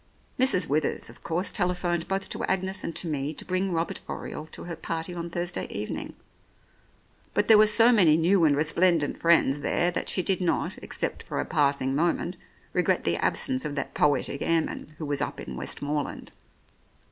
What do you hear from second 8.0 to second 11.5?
new and resplendent friends there that she did not, except for a